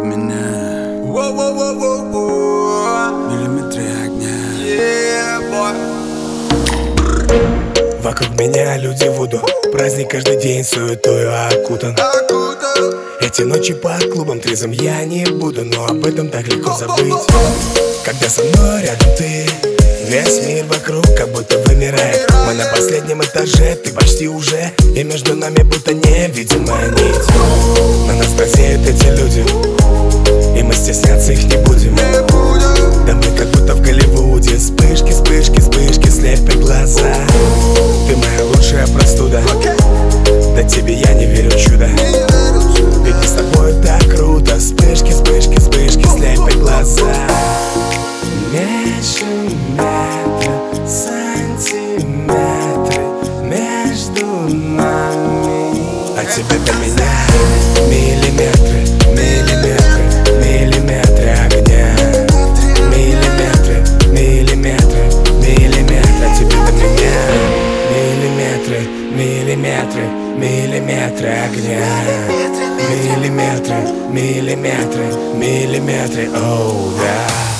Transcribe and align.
до 0.00 0.06
меня. 0.06 0.34
Миллиметры 3.28 3.82
огня. 4.04 5.40
Вокруг 8.02 8.30
меня 8.40 8.78
люди 8.78 9.08
вуду 9.08 9.40
Праздник 9.72 10.10
каждый 10.10 10.40
день 10.40 10.64
суетою 10.64 11.30
окутан. 11.48 11.96
Эти 13.20 13.42
ночи 13.42 13.74
по 13.74 13.98
клубам 14.12 14.40
трезвым 14.40 14.72
я 14.72 15.04
не 15.04 15.26
буду 15.26 15.64
Но 15.64 15.84
об 15.86 16.06
этом 16.06 16.30
так 16.30 16.46
легко 16.48 16.72
забыть. 16.72 17.14
Когда 18.04 18.28
со 18.28 18.42
мной 18.42 18.82
рядом 18.82 19.14
ты 19.16 19.46
Весь 20.06 20.46
мир 20.46 20.64
вокруг 20.64 21.04
как 21.14 21.28
будто 21.28 21.58
вымирает. 21.66 22.26
Мы 22.46 22.54
на 22.54 22.64
последнем 22.64 23.22
этаже, 23.22 23.76
ты 23.76 23.92
почти 23.92 24.28
уже 24.28 24.72
И 24.96 25.04
между 25.04 25.36
нами 25.36 25.62
будто 25.62 25.92
невидимая 25.92 26.88
нить. 26.88 27.28
На 28.06 28.14
нас 28.14 28.28
глазеют 28.34 28.86
эти 28.88 29.06
люди 29.06 29.79
И 30.60 30.62
мы 30.62 30.74
стесняться 30.74 31.32
их 31.32 31.44
не 31.44 31.56
будем. 31.56 31.96
Да 33.06 33.14
мы 33.14 33.22
как 33.34 33.48
будто 33.48 33.74
в 33.74 33.80
Голливуде. 33.80 34.58
Вспышки, 34.58 35.10
вспышки, 35.10 35.58
вспышки 35.58 36.10
слепят 36.10 36.60
глаза. 36.60 37.14
Ты 38.06 38.14
моя 38.14 38.44
лучшая 38.44 38.86
простуда. 38.88 39.40
Да 40.54 40.62
тебе 40.64 41.00
я 41.00 41.14
не 41.14 41.24
верю 41.24 41.50
в 41.50 41.56
чудо. 41.56 41.88
Ведь 43.06 43.16
не 43.16 43.26
с 43.26 43.30
тобой 43.30 43.72
так 43.82 44.04
круто. 44.14 44.58
Вспышки, 44.58 45.12
вспышки, 45.12 45.58
вспышки 45.58 46.06
слепят 46.06 46.58
глаза. 46.60 47.10
Меньше 48.52 49.24
метра, 49.70 50.86
сантиметры 50.86 52.28
между 53.44 54.26
нами. 54.54 55.80
А 56.18 56.24
тебе 56.26 56.58
до 56.66 56.72
меня 56.84 57.10
миллиметры, 69.60 70.02
миллиметры 70.38 71.28
огня. 71.28 71.84
Миллиметры, 72.88 73.76
миллиметры, 74.10 75.04
миллиметры, 75.34 76.30
оу, 76.34 76.90
да 76.96 77.59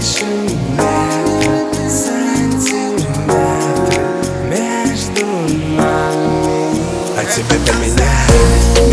А 0.00 0.04
тебя 7.24 7.56
поменять 7.66 8.89